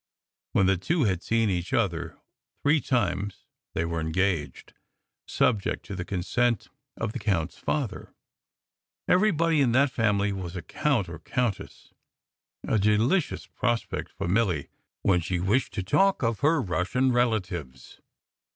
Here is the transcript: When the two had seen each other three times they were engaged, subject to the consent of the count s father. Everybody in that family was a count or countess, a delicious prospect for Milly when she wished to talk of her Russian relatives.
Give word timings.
When 0.53 0.65
the 0.65 0.77
two 0.77 1.03
had 1.03 1.21
seen 1.21 1.51
each 1.51 1.73
other 1.73 2.17
three 2.63 2.81
times 2.81 3.45
they 3.75 3.85
were 3.85 4.01
engaged, 4.01 4.73
subject 5.27 5.85
to 5.85 5.95
the 5.95 6.03
consent 6.03 6.69
of 6.97 7.13
the 7.13 7.19
count 7.19 7.51
s 7.53 7.59
father. 7.59 8.11
Everybody 9.07 9.61
in 9.61 9.73
that 9.73 9.91
family 9.91 10.33
was 10.33 10.55
a 10.55 10.63
count 10.63 11.07
or 11.07 11.19
countess, 11.19 11.93
a 12.67 12.79
delicious 12.79 13.45
prospect 13.45 14.11
for 14.11 14.27
Milly 14.27 14.69
when 15.03 15.19
she 15.21 15.39
wished 15.39 15.71
to 15.73 15.83
talk 15.83 16.23
of 16.23 16.39
her 16.39 16.59
Russian 16.59 17.11
relatives. 17.11 18.01